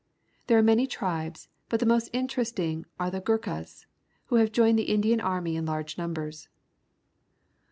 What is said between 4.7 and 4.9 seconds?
the